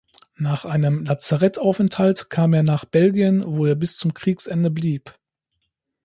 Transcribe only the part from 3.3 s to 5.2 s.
wo er bis zum Kriegsende blieb.